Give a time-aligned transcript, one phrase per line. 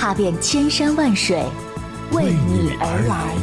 [0.00, 1.44] 踏遍千山万水，
[2.12, 3.36] 为你而来。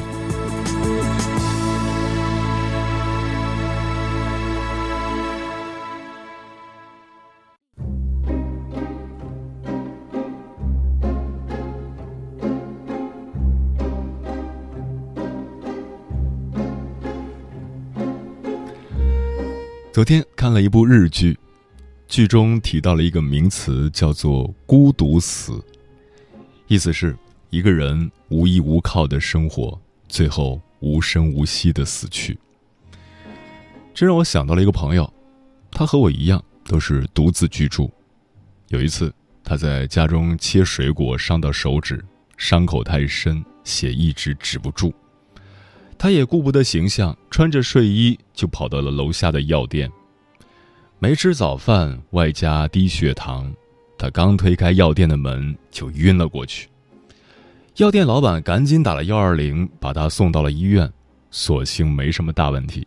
[19.94, 21.38] 昨天看了一部日剧，
[22.08, 25.64] 剧中提到了一个名词，叫做“孤独死”，
[26.68, 27.18] 意思是
[27.50, 32.38] 一个人无依无靠的生活，最后无声无息的死去。
[33.94, 35.12] 这让我想到了一个朋友，
[35.72, 37.90] 他和我一样都是独自居住。
[38.68, 42.04] 有一次，他在家中切水果伤到手指，
[42.36, 44.94] 伤口太深，血一直止不住。
[45.98, 49.90] 他也顾不得形象，穿着睡衣就跑到了楼下的药店。
[51.00, 53.52] 没吃早饭，外加低血糖，
[53.98, 56.70] 他刚推开药店的门就晕了过去。
[57.78, 60.92] 药店老板赶紧打了幺二零，把他送到了医院，
[61.32, 62.86] 所幸没什么大问题。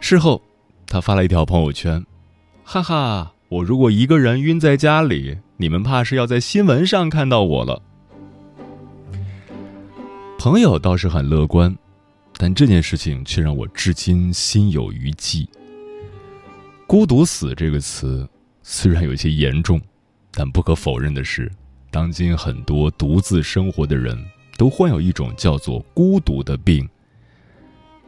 [0.00, 0.40] 事后，
[0.86, 2.04] 他发了一条朋友圈
[2.64, 7.82] ：“哈哈，我如果一个人晕在家里，你们怕是要在新闻上看到我了。”
[10.38, 11.76] 朋友倒是很乐观，
[12.38, 15.48] 但这件事情却让我至今心有余悸。
[16.86, 18.28] 孤独死这个词
[18.62, 19.80] 虽然有些严重，
[20.30, 21.50] 但不可否认的是，
[21.90, 24.16] 当今很多独自生活的人
[24.56, 26.88] 都患有一种叫做孤独的病。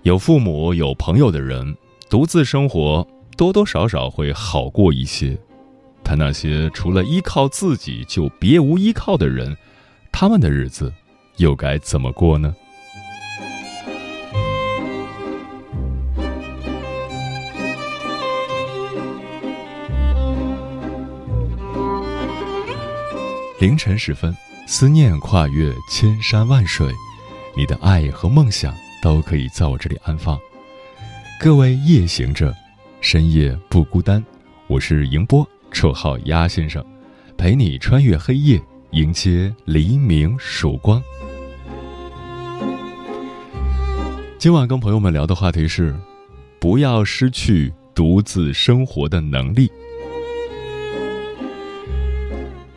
[0.02, 1.76] 有父母、有朋友的人，
[2.10, 5.38] 独自生活多多少少会好过一些。
[6.02, 9.56] 但那些除了依靠自己就别无依靠的人，
[10.10, 10.92] 他们的日子。
[11.38, 12.54] 又该怎么过呢？
[23.62, 24.36] 凌晨时分，
[24.66, 26.92] 思念跨越千山万水，
[27.56, 30.36] 你的爱和梦想都可以在我这里安放。
[31.38, 32.52] 各位夜行者，
[33.00, 34.20] 深夜不孤单。
[34.66, 36.84] 我是迎波，绰号鸭先生，
[37.38, 41.00] 陪你穿越黑夜，迎接黎明曙光。
[44.40, 45.94] 今晚跟朋友们聊的话题是：
[46.58, 49.70] 不要失去独自生活的能力。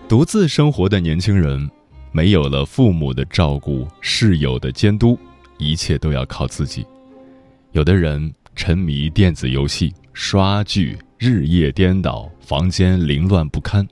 [0.08, 1.68] 独自生活的年轻人，
[2.12, 5.18] 没有了父母的照顾、室友的监督，
[5.58, 6.86] 一切都要靠自己。
[7.72, 13.84] 有的人沉迷电子游戏、刷剧，日夜颠倒，房间凌乱不堪；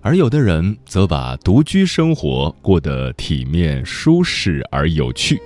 [0.00, 5.38] 而有的人则把独居生活过得体面、舒适而有趣。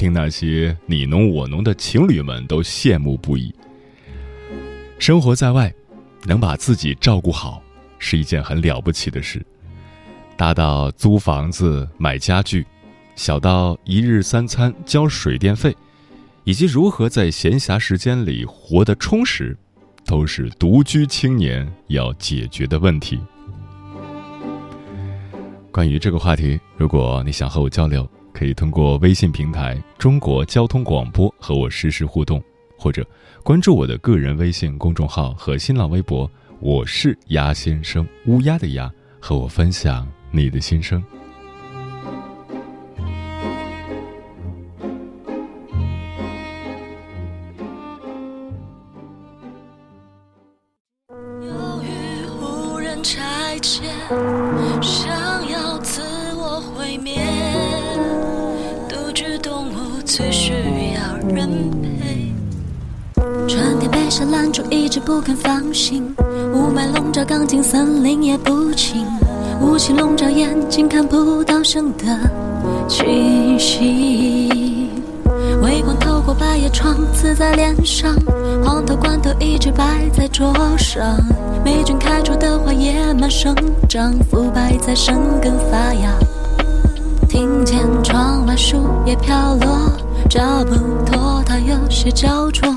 [0.00, 3.54] 令那些你侬我侬的情侣们都羡慕不已。
[4.98, 5.72] 生活在外，
[6.24, 7.62] 能把自己照顾好
[8.00, 9.40] 是一件很了不起的事。
[10.36, 12.66] 大到租房子、买家具，
[13.14, 15.72] 小到一日三餐、交水电费，
[16.42, 19.56] 以及如何在闲暇时间里活得充实，
[20.04, 23.20] 都是独居青年要解决的问题。
[25.70, 28.04] 关于这个话题，如果你想和我交流。
[28.32, 32.42] 可以通过微信平台“中国交通广播”和我实时互动，
[32.78, 33.04] 或者
[33.42, 36.30] 关注我的个人微信公众号和新浪微博，
[36.62, 41.02] 我是鸭先生乌鸦的鸭和我分享你的心声。
[51.08, 53.82] 由于无人拆迁
[54.82, 56.02] 想要自
[56.34, 57.24] 我毁灭
[58.86, 60.52] 独居动物最需
[60.92, 62.29] 要人陪。
[65.06, 66.14] 不肯放心，
[66.52, 69.06] 雾霾笼罩钢筋，森林也不清，
[69.60, 72.06] 雾气笼罩眼睛，看不到生的
[72.88, 74.90] 气息。
[75.62, 78.14] 微光透过百叶窗，刺在脸上，
[78.64, 81.02] 黄桃罐头一直摆在桌上，
[81.64, 83.54] 霉菌开出的花野蛮生
[83.88, 86.12] 长，腐败在生根发芽。
[87.28, 88.76] 听见窗外树
[89.06, 89.92] 叶飘落，
[90.28, 90.74] 找不
[91.04, 92.70] 脱它有些焦灼。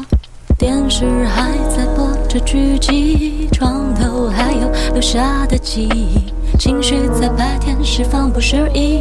[0.57, 8.99] 电视还在播着剧集，床头还有留下的记忆，情绪在白天释放不适宜，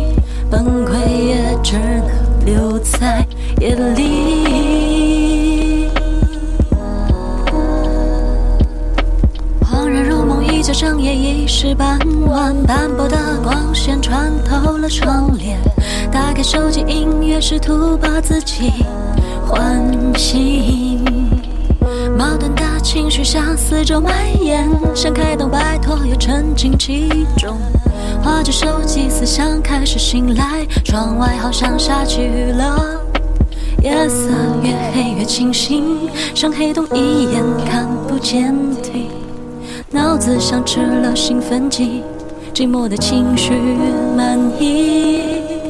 [0.51, 3.27] 崩溃也只能留在
[3.61, 5.89] 夜里。
[9.61, 15.59] 恍然如梦，依旧整夜已是傍晚，斑驳的光线穿透了窗帘，
[16.11, 18.73] 打开手机音乐，试图把自己
[19.47, 19.81] 唤
[20.17, 21.22] 醒。
[22.23, 27.59] 矛盾的情绪向四周蔓延，想开灯，拜托又沉浸其中。
[28.23, 33.01] 划着手机，思想开始醒来，窗外好像下起雨了。
[33.83, 34.29] 夜色
[34.63, 39.09] 越黑越清醒，像黑洞一眼看不见底。
[39.91, 42.05] 脑子像吃了兴奋剂，
[42.55, 43.53] 寂寞的情绪
[44.17, 45.23] 满溢，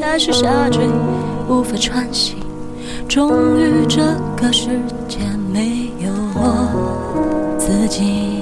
[0.03, 0.85] 开始下坠，
[1.49, 2.37] 无法喘息。
[3.09, 4.03] 终于这
[4.37, 4.69] 个世
[5.09, 5.17] 界
[5.51, 5.82] 没
[6.45, 8.42] 我自己。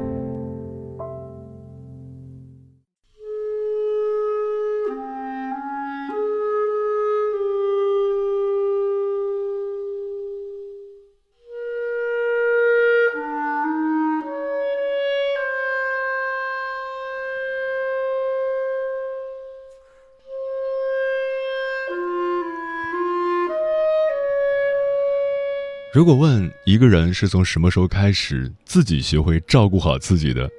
[25.93, 30.49] 如果问一个人是从什么时候开始自己学会照顾好自己的，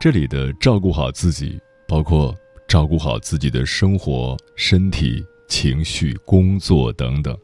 [0.00, 1.56] 这里的照顾好自己，
[1.86, 2.36] 包括
[2.66, 7.38] 照顾好自己的生活、身体、情绪、工作等等，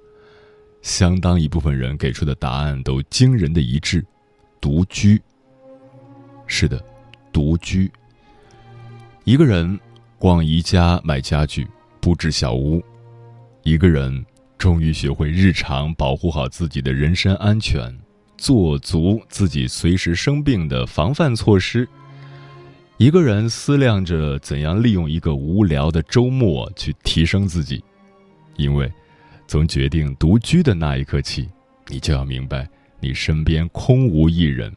[0.82, 4.04] 相当一部分人给出的答案都惊人的一致：
[4.60, 5.22] 独居。
[6.48, 6.84] 是的，
[7.32, 7.88] 独居。
[9.22, 9.78] 一个人
[10.18, 11.68] 逛宜家买家具，
[12.00, 12.80] 布置小屋；
[13.62, 14.26] 一个人。
[14.58, 17.94] 终于学会日常保护好自己的人身安全，
[18.38, 21.88] 做足自己随时生病的防范措施。
[22.96, 27.84] 一个人思量着怎样利用一个无聊的周末去提升自己，
[28.56, 28.90] 因为
[29.46, 31.48] 从决定独居的那一刻起，
[31.88, 32.66] 你就要明白，
[32.98, 34.74] 你身边空无一人，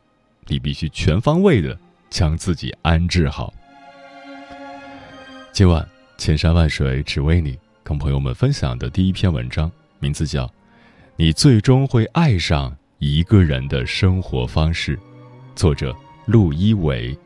[0.47, 1.79] 你必须全方位的
[2.09, 3.53] 将自己安置好。
[5.53, 5.87] 今晚
[6.17, 7.57] 千山万水只为你。
[7.89, 10.45] 跟朋友们分享的第一篇文章，名字叫
[11.15, 14.95] 《你最终会爱上一个人的生活方式》，
[15.55, 15.91] 作者
[16.27, 17.17] 陆一伟。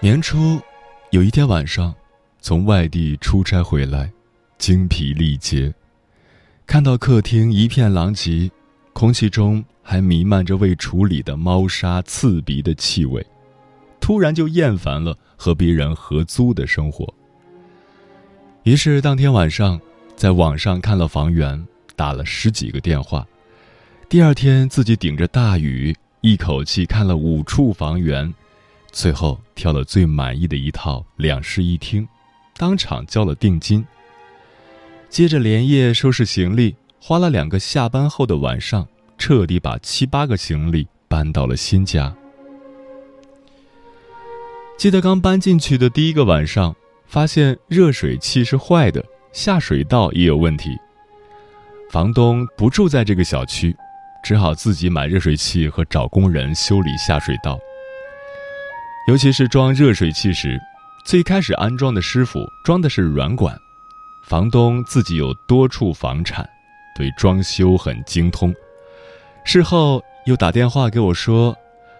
[0.00, 0.62] 年初，
[1.10, 1.92] 有一天晚上。
[2.44, 4.12] 从外地出差回来，
[4.58, 5.72] 精疲力竭，
[6.66, 8.50] 看到客厅一片狼藉，
[8.92, 13.26] 空气中还弥漫着未处理的猫砂刺鼻的气味，
[13.98, 17.10] 突然就厌烦了和别人合租的生活。
[18.64, 19.80] 于是当天晚上，
[20.14, 23.26] 在网上看了房源，打了十几个电话，
[24.06, 28.30] 第二天自己顶着大雨，一口气看了五处房源，
[28.92, 32.06] 最后挑了最满意的一套两室一厅。
[32.56, 33.84] 当场交了定金。
[35.08, 42.14] 接着连夜收拾行李，花了两个下班后的晚上，彻底把七八个行李搬到了新家。
[44.76, 46.74] 记得刚搬进去的第一个晚上，
[47.06, 50.76] 发现热水器是坏的，下水道也有问题。
[51.90, 53.74] 房东不住在这个小区，
[54.24, 57.56] 只好自己买热水器和找工人修理下水道。
[59.06, 60.60] 尤其是装热水器时。
[61.04, 63.54] 最开始安装的师傅装的是软管，
[64.22, 66.48] 房东自己有多处房产，
[66.96, 68.54] 对装修很精通。
[69.44, 71.54] 事后又打电话给我说，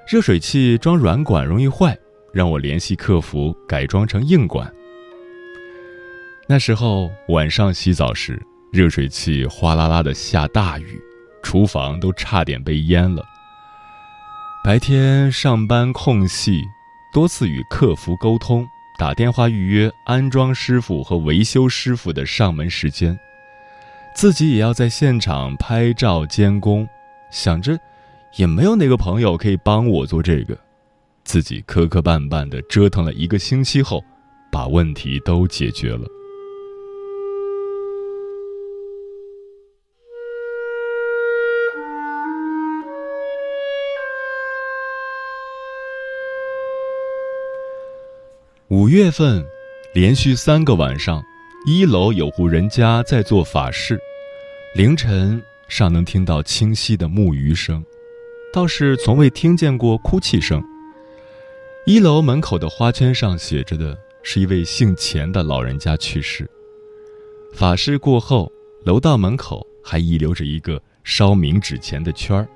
[0.09, 1.95] 热水器装软管容易坏，
[2.33, 4.73] 让我联系客服改装成硬管。
[6.49, 8.41] 那时候晚上洗澡时，
[8.73, 10.99] 热水器哗啦啦的下大雨，
[11.43, 13.23] 厨房都差点被淹了。
[14.65, 16.63] 白天上班空隙，
[17.13, 23.19] 多次与客服沟通，打电话预约安装师傅和维修师傅的上门时间，
[24.15, 26.89] 自己也要在现场拍照监工，
[27.29, 27.77] 想着
[28.37, 30.57] 也没有哪个朋友可以帮我做这个，
[31.25, 34.01] 自己磕磕绊绊的折腾了一个星期后，
[34.53, 36.07] 把问题都解决了。
[48.69, 49.45] 五月份，
[49.93, 51.23] 连续三个晚上，
[51.67, 54.01] 一楼有户人家在做法事，
[54.75, 57.85] 凌晨尚能听到清晰的木鱼声，
[58.55, 60.65] 倒是从未听见过哭泣声。
[61.85, 66.49] 一楼门口的花圈上写着的是一位姓钱的老人家去世。
[67.53, 68.51] 法事过后，
[68.87, 72.49] 楼道门口还遗留着一个烧冥纸钱的圈儿，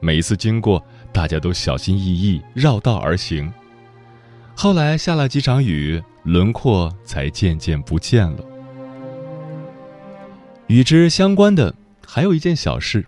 [0.00, 3.52] 每一次经过，大家都小心翼翼绕道而行。
[4.62, 8.44] 后来下了几场雨，轮廓才渐渐不见了。
[10.66, 11.74] 与之相关的
[12.06, 13.06] 还有一件小事：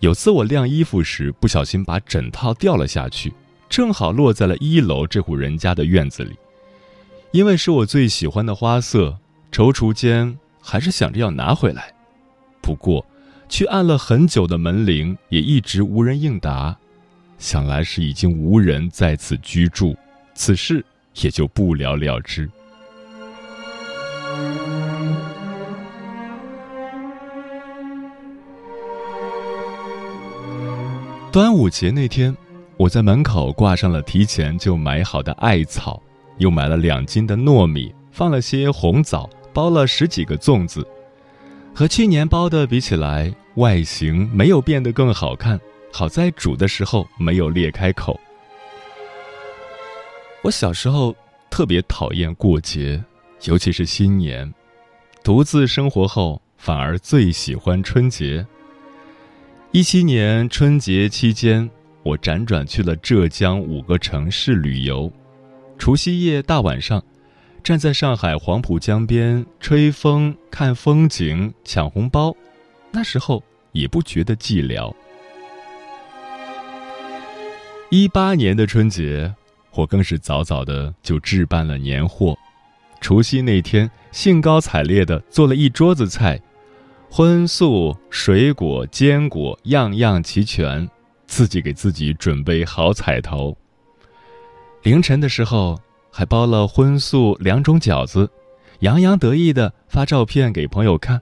[0.00, 3.34] 有次我晾衣服时，不小心把枕套掉了下去，
[3.68, 6.34] 正好落在了一楼这户人家的院子里。
[7.32, 9.18] 因为是我最喜欢的花色，
[9.52, 11.92] 踌躇间还是想着要拿回来。
[12.62, 13.04] 不过，
[13.46, 16.78] 去按了很久的门铃，也一直无人应答，
[17.36, 19.94] 想来是已经无人在此居住。
[20.38, 20.84] 此事
[21.20, 22.48] 也就不了了之。
[31.32, 32.34] 端午节那天，
[32.76, 36.00] 我在门口挂上了提前就买好的艾草，
[36.36, 40.86] 又买了两斤的糯米，放了些红枣，包了十几个粽子。
[41.74, 45.58] 和去年包的比起来，外形没有变得更好看，
[45.92, 48.18] 好在煮的时候没有裂开口。
[50.48, 51.14] 我小时候
[51.50, 53.04] 特别讨厌过节，
[53.44, 54.50] 尤其是新年。
[55.22, 58.46] 独自生活后，反而最喜欢春节。
[59.72, 61.68] 一七年春节期间，
[62.02, 65.12] 我辗转去了浙江五个城市旅游。
[65.76, 67.04] 除夕夜大晚上，
[67.62, 72.34] 站在上海黄浦江边吹风、看风景、抢红包，
[72.90, 74.94] 那时候也不觉得寂寥。
[77.90, 79.34] 一八年的春节。
[79.74, 82.36] 我更是早早的就置办了年货，
[83.00, 86.40] 除夕那天兴高采烈的做了一桌子菜，
[87.10, 90.88] 荤素水果坚果样样齐全，
[91.26, 93.56] 自己给自己准备好彩头。
[94.82, 95.78] 凌晨的时候
[96.10, 98.30] 还包了荤素两种饺子，
[98.80, 101.20] 洋洋得意的发照片给朋友看。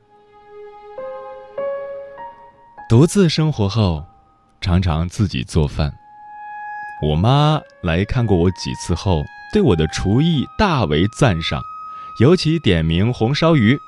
[2.89, 4.05] 独自生活后，
[4.61, 5.93] 常常自己做饭。
[7.03, 9.23] 我妈来看过我几次后，
[9.53, 11.63] 对我的厨艺大为赞赏，
[12.21, 13.79] 尤其点名红烧鱼。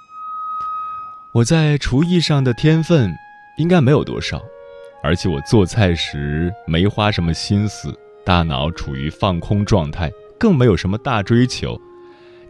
[1.32, 3.10] 我在厨艺上的天分
[3.56, 4.42] 应该没有多少，
[5.02, 11.80] 而且我做菜时没花什么心思，大脑处于放空状态，更没有什么大追求。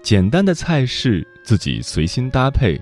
[0.03, 2.81] 简单的菜式自己随心搭配，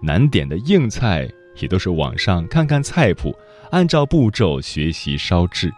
[0.00, 3.36] 难点的硬菜也都是网上看看菜谱，
[3.72, 5.72] 按照步骤学习烧制。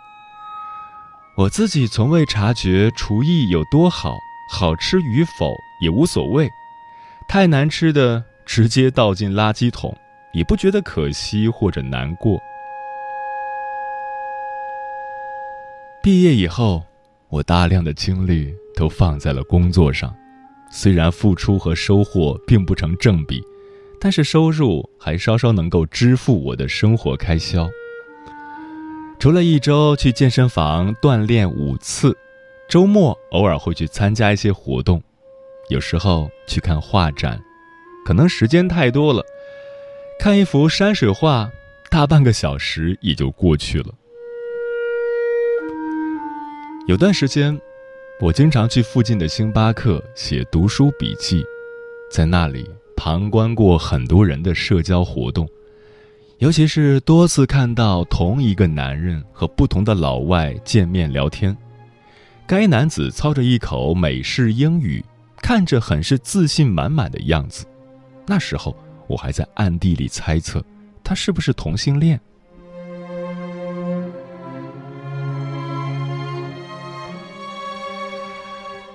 [1.38, 4.18] 我自己从未察觉厨艺有多好，
[4.50, 6.50] 好吃与否也无所谓。
[7.28, 9.96] 太难吃的直接倒进垃圾桶，
[10.32, 12.40] 也不觉得可惜或者难过。
[16.02, 16.82] 毕业以后，
[17.28, 20.12] 我大量的精力都放在了工作上，
[20.72, 23.40] 虽然付出和收获并不成正比，
[24.00, 27.68] 但是收入还稍稍能够支付我的生活开销。
[29.18, 32.16] 除了一周去健身房锻炼五次，
[32.68, 35.02] 周末偶尔会去参加一些活动，
[35.70, 37.40] 有时候去看画展，
[38.06, 39.24] 可能时间太多了，
[40.20, 41.50] 看一幅山水画，
[41.90, 43.92] 大半个小时也就过去了。
[46.86, 47.60] 有段时间，
[48.20, 51.44] 我经常去附近的星巴克写读书笔记，
[52.08, 55.48] 在那里旁观过很多人的社交活动。
[56.38, 61.56] 尤其是多次看到同一个男人和不同的老外见面聊天，
[62.46, 65.04] 该男子操着一口美式英语，
[65.38, 67.66] 看着很是自信满满的样子。
[68.24, 68.76] 那时候
[69.08, 70.64] 我还在暗地里猜测，
[71.02, 72.20] 他是不是同性恋。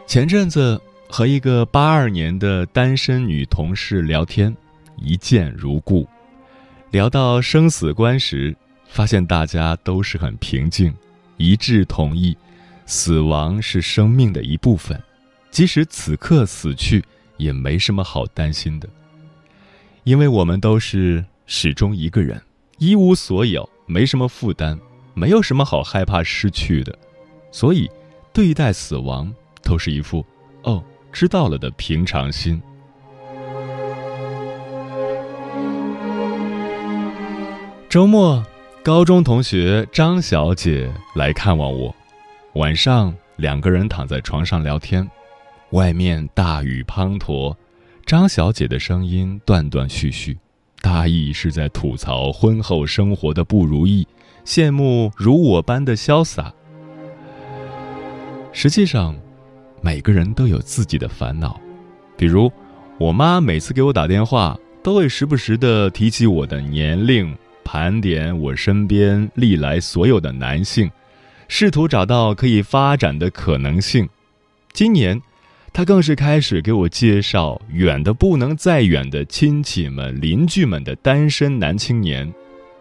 [0.08, 4.56] 前阵子和一个八二年的单身女同事聊天，
[4.96, 6.08] 一见如故。
[6.94, 8.56] 聊到生死观时，
[8.88, 10.94] 发现大家都是很平静，
[11.38, 12.38] 一致同意，
[12.86, 15.02] 死亡是生命的一部分，
[15.50, 17.04] 即使此刻死去，
[17.38, 18.88] 也没什么好担心的。
[20.04, 22.40] 因为我们都是始终一个人，
[22.78, 24.80] 一无所有，没什么负担，
[25.16, 26.96] 没有什么好害怕失去的，
[27.52, 27.90] 所以
[28.32, 29.34] 对待死亡
[29.64, 30.24] 都是一副
[30.62, 30.84] 哦。
[31.12, 32.62] 知道了的平常心。
[37.94, 38.44] 周末，
[38.82, 41.96] 高中同学张小姐来看望我。
[42.54, 45.08] 晚上，两个人躺在床上聊天，
[45.74, 47.56] 外面大雨滂沱，
[48.04, 50.36] 张小姐的声音断断续续，
[50.82, 54.08] 大意是在吐槽婚后生活的不如意，
[54.44, 56.52] 羡慕如我般的潇洒。
[58.52, 59.16] 实际上。
[59.84, 61.62] 每个人都有自己的烦恼，
[62.18, 62.52] 比如，
[62.98, 70.90] 我妈每次给我打电话，都会时不时的提起我的年龄，盘点我身边历来所有的男性，
[71.48, 74.08] 试图找到可以发展的可能性。
[74.72, 75.22] 今年，
[75.72, 82.32] 他更是开始给我介绍远的不能再远的亲戚们、邻居们的单身男青年，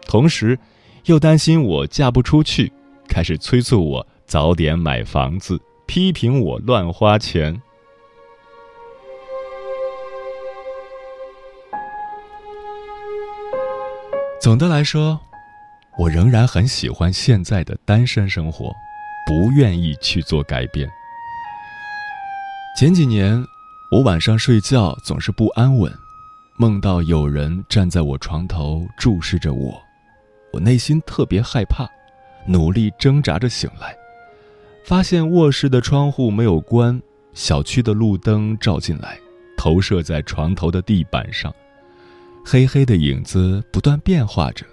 [0.07, 0.57] 同时，
[1.05, 2.71] 又担心我嫁不出去，
[3.07, 5.59] 开始催促我早点买房子。
[5.85, 7.61] 批评我乱花钱。
[14.43, 15.17] 总的来说，
[15.97, 18.73] 我仍然很喜欢现在的单身生活，
[19.25, 20.85] 不愿意去做改变。
[22.77, 23.41] 前几年，
[23.89, 25.89] 我晚上睡觉总是不安稳，
[26.57, 29.81] 梦到有人站在我床头注视着我，
[30.51, 31.89] 我内心特别害怕，
[32.45, 33.95] 努力挣扎着醒来。
[34.83, 37.01] 发现卧室的窗户没有关，
[37.33, 39.17] 小区的路灯照进来，
[39.55, 41.55] 投射在床头的地板上，
[42.45, 44.65] 黑黑的影子不断变化着，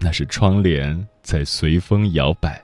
[0.00, 2.62] 那是窗帘在随风摇摆。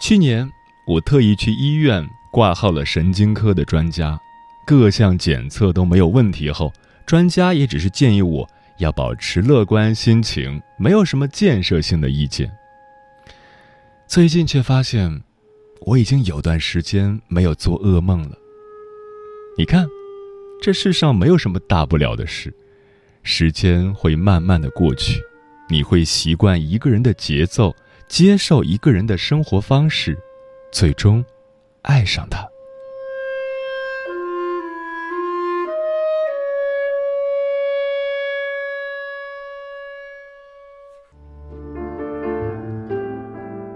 [0.00, 0.48] 去年
[0.86, 4.18] 我特意去医院挂号了神经科的专家，
[4.66, 6.72] 各项检测都没有问题后，
[7.06, 8.46] 专家也只是建议我
[8.78, 12.50] 要保持乐观心情，没有什么建设性的意见。
[14.06, 15.22] 最近却发现，
[15.80, 18.36] 我已经有段时间没有做噩梦了。
[19.56, 19.86] 你看，
[20.60, 22.52] 这世上没有什么大不了的事，
[23.22, 25.20] 时间会慢慢的过去，
[25.68, 27.74] 你会习惯一个人的节奏，
[28.08, 30.18] 接受一个人的生活方式，
[30.72, 31.24] 最终
[31.82, 32.44] 爱上他。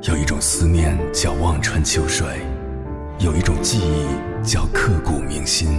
[0.09, 2.27] 有一种思念叫望穿秋水，
[3.21, 5.79] 有一种记忆叫刻骨铭心，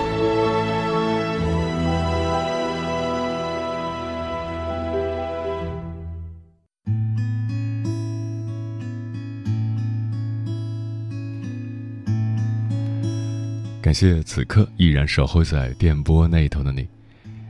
[13.91, 16.87] 感谢此刻依然守候在电波那头的你，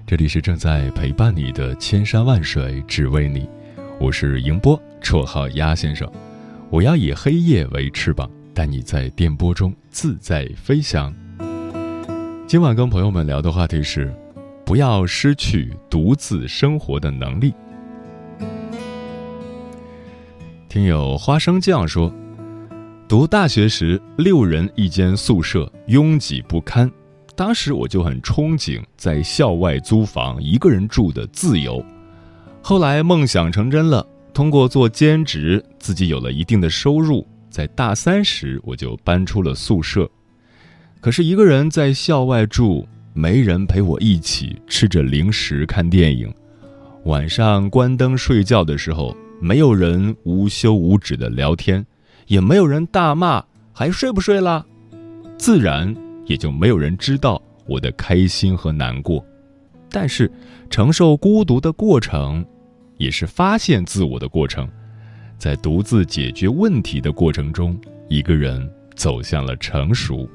[0.08, 3.48] 这里是正在陪伴你的千山万水只为你，
[4.00, 6.12] 我是迎波，绰号鸭先生，
[6.72, 11.14] 我要以黑夜为翅膀，带你在电波中自在飞翔。
[12.48, 14.12] 今晚跟朋友们聊的话题是，
[14.66, 17.54] 不要失去独自生活的能力。
[20.68, 22.12] 听友花生酱说。
[23.12, 26.90] 读大学时，六人一间宿舍，拥挤不堪。
[27.36, 31.84] 当时我就很憧憬在校外租房一个人住的自由。
[32.62, 37.28] 后来梦想成真了，通过做兼职，自己有了一定的收入。
[37.50, 40.10] 在大三时，我就搬出了宿舍。
[41.02, 46.34] 可是，一个人在校外住，没人陪我一起吃着零食看电影。
[47.04, 51.86] 晚上关灯睡觉的时候，没有人无休无止的聊天。
[52.32, 54.66] 也没有人大骂，还睡不睡了？
[55.38, 55.94] 自然
[56.26, 59.22] 也就没有人知道我的开心和难过。
[59.90, 60.32] 但是，
[60.70, 62.46] 承受孤独的过程，
[62.96, 64.66] 也是发现自我的过程。
[65.38, 68.66] 在独自解决问题的过程中，一个人
[68.96, 70.26] 走向了成熟。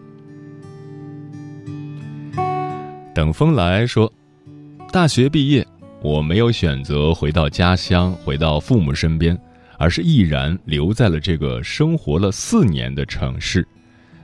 [3.15, 4.13] 等风来说，
[4.93, 5.67] 大学毕业，
[6.03, 9.35] 我没有选择回到家乡，回到父母身边。
[9.79, 13.67] 而是毅然留在了这个生活了四年的城市，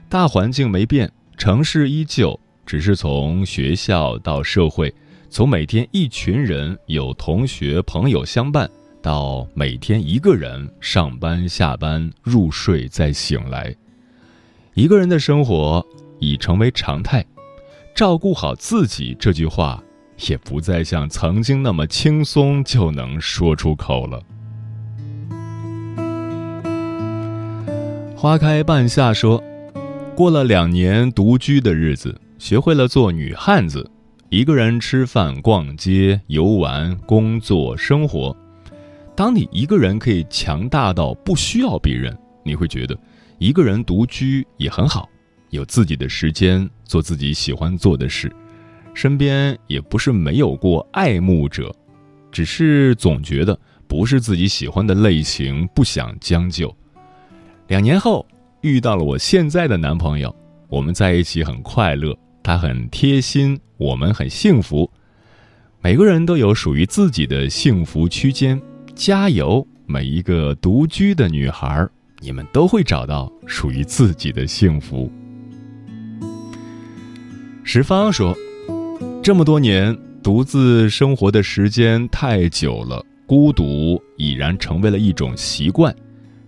[0.09, 4.93] 大环境没变，城市依旧，只是从学校到社会，
[5.29, 8.69] 从每天一群人有同学朋友相伴，
[9.01, 13.75] 到每天一个人上班下班入睡再醒来，
[14.73, 15.85] 一个人的生活
[16.19, 17.25] 已成为常态。
[17.95, 19.83] 照顾好自己这句话，
[20.27, 24.19] 也不再像曾经那么轻松就能说出口了。
[28.23, 29.43] 花开半夏说，
[30.15, 33.85] 过了两年独居的日子，学会了做女汉子，
[34.29, 38.33] 一个人吃饭、逛街、游玩、工作、生活。
[39.13, 42.97] 当你一个人可以强大到不需要别人，你会觉得
[43.39, 45.09] 一个人独居也很好。
[45.49, 48.33] 有自己的时间做自己喜欢做的事，
[48.93, 51.75] 身边也不是没有过爱慕者，
[52.31, 56.73] 只是总觉得不是自己喜欢的类型，不想将就。
[57.73, 58.23] 两年后
[58.61, 60.31] 遇到了我现在的男朋友，
[60.69, 64.87] 我们在一起很快乐，他很贴心，我们很幸福。
[65.81, 68.61] 每个人都有属于自己的幸福区间，
[68.93, 69.67] 加油！
[69.87, 71.83] 每一个独居的女孩，
[72.19, 75.11] 你们都会找到属于自己的幸福。
[77.63, 78.37] 石方说
[79.23, 85.91] ：“这么多年独自生活的时间太久了，孤独已然成为了一种习惯。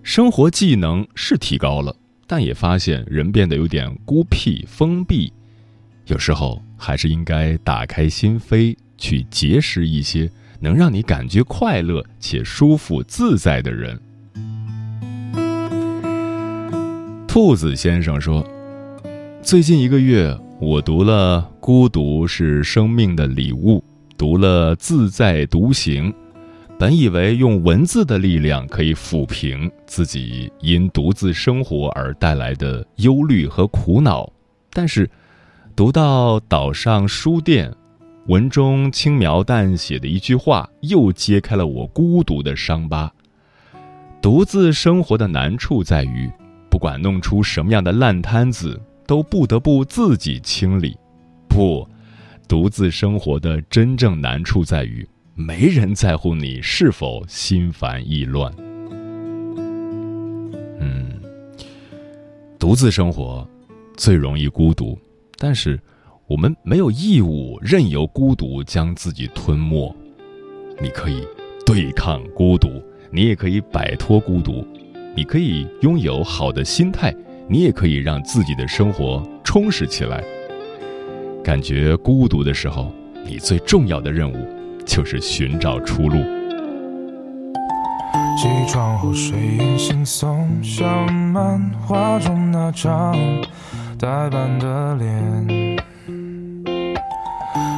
[0.05, 1.93] 生活技能是提高了，
[2.27, 5.33] 但也发现人变得有点孤僻封闭。
[6.05, 13.99] 有时候还是应该打开心扉，去结识一些能让你感觉快乐且舒服自在的人。”
[17.27, 18.47] 兔子先生说
[19.41, 23.79] ：“最近一个月。”我读了《孤独是生命的礼物》，
[24.17, 26.13] 读了《自在独行》，
[26.77, 34.29] 本以为用文字的力量可以抚平自己因独自生活而带来的忧虑和苦恼，
[34.71, 35.09] 但是
[35.75, 37.73] 读到岛上书店，
[38.27, 43.11] 文中轻描淡写的一句话，又揭开了我孤独的伤疤。
[44.21, 46.29] 独自生活的难处在于，
[46.69, 48.79] 不管弄出什么样的烂摊子。
[49.07, 50.97] 都不得不自己清理，
[51.47, 51.87] 不，
[52.47, 55.07] 独自生活的真正难处在于，
[55.37, 58.49] 没人在乎你是否心烦意乱。
[60.79, 61.11] 嗯，
[62.57, 63.45] 独自生活
[63.97, 64.97] 最容易孤独，
[65.37, 65.77] 但是
[66.25, 69.93] 我们没有义务任由孤独将自己吞没。
[70.79, 71.27] 你可以
[71.65, 74.65] 对抗孤独，你也可以摆脱孤独，
[75.17, 77.13] 你可以拥有好的心态。
[77.49, 80.23] 你也可以让自己的生活充实起来。
[81.43, 82.89] 感觉孤独的时候，
[83.25, 84.47] 你最重要的任务
[84.85, 86.17] 就是寻找出路。
[88.37, 93.15] 起床后睡眼惺忪，像漫画中那张
[93.97, 95.47] 呆板的脸，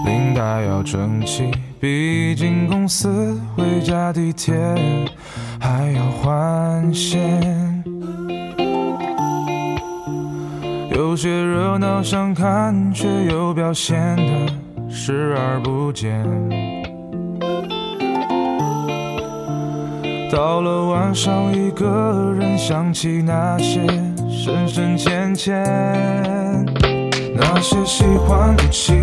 [0.06, 4.56] 领带要整齐，毕竟公司回家地铁
[5.60, 7.84] 还要换线。
[10.92, 14.54] 有些热闹想看，却又表现的
[14.90, 16.67] 视而不见。
[20.30, 23.86] 到了晚上，一个人想起那些
[24.30, 25.64] 深深浅浅，
[27.36, 28.94] 那些喜欢不起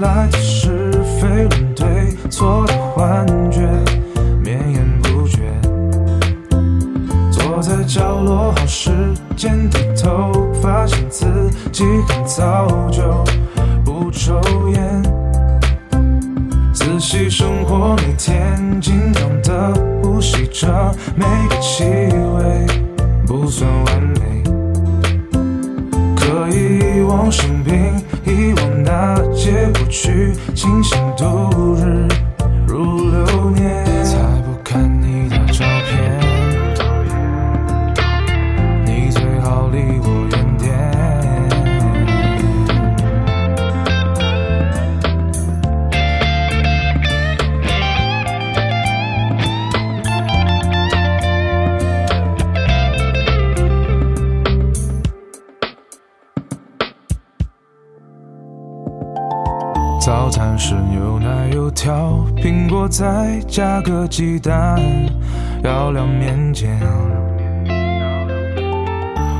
[0.00, 1.86] 来的是非论对
[2.28, 3.60] 错的幻觉，
[4.42, 5.40] 绵延不绝。
[7.30, 8.90] 坐在角落，好时
[9.36, 10.32] 间低头。
[10.62, 11.26] 发现自
[11.70, 13.02] 己很早就
[13.84, 15.02] 不抽烟，
[16.72, 22.66] 仔细生活，每天紧张的呼吸着每个气味，
[23.26, 24.42] 不算完美。
[26.14, 27.74] 可以遗忘生病，
[28.26, 30.98] 遗忘那些过去，清醒
[63.48, 64.80] 加个鸡蛋，
[65.62, 66.78] 要两面煎。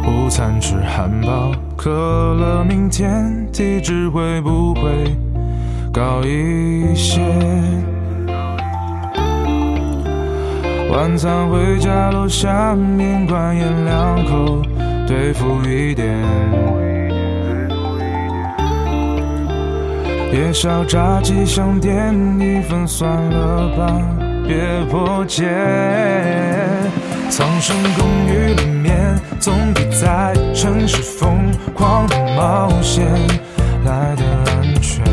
[0.07, 5.17] 午餐吃汉堡，可乐，明天体脂会不会
[5.93, 7.21] 高一些？
[10.93, 14.63] 晚餐回家楼下面馆咽两口，
[15.07, 16.15] 对付一点。
[20.35, 24.03] 夜宵炸鸡想点一份，算了吧，
[24.45, 24.57] 别
[24.91, 25.45] 破戒。
[27.31, 33.07] 藏身公寓里面，总比在城市疯狂的冒险
[33.85, 35.05] 来的安全。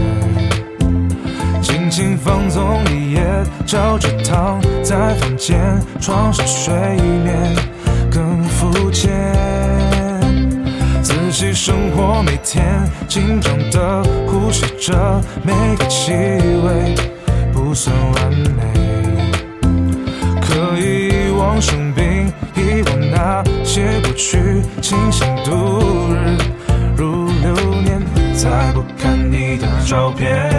[1.61, 3.21] 尽情放纵一夜，
[3.63, 5.55] 照着躺在房间
[5.99, 6.73] 床上睡
[7.23, 7.55] 眠
[8.09, 9.50] 更肤浅。
[11.31, 12.61] 仔细生活，每天
[13.07, 16.93] 紧张的呼吸着每个气味，
[17.53, 18.61] 不算完美。
[20.41, 26.37] 可以遗忘生病，遗忘那些过去，清醒度日
[26.97, 28.01] 如流年，
[28.35, 30.50] 再不看你的照片。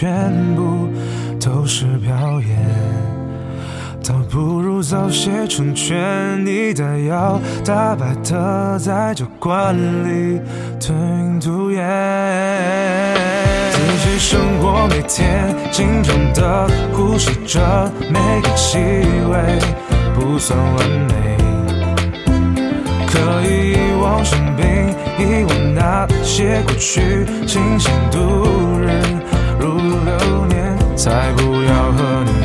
[0.00, 0.88] 全部
[1.40, 2.56] 都是表演。
[4.00, 10.40] 倒不如早些成全你的腰，大白的在酒馆里
[10.78, 11.82] 吞云吐烟。
[13.72, 19.58] 仔细生活，每天紧张的呼吸着每个气味，
[20.14, 21.36] 不算完美。
[23.08, 24.64] 可以遗忘生病，
[25.18, 28.46] 遗忘那些过去，清醒度
[28.80, 28.88] 日，
[30.98, 32.37] 才不要和你